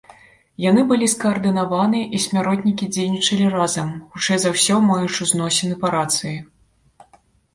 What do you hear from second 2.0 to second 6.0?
і смяротнікі дзейнічалі разам, хутчэй за ўсё, маючы зносіны па